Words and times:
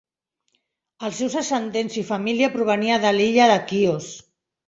Els 1.09 1.19
seus 1.23 1.33
ascendents 1.41 1.99
i 2.03 2.05
família 2.09 2.49
provenia 2.55 2.97
de 3.05 3.13
l'illa 3.19 3.47
de 3.55 3.59
Quios. 3.73 4.09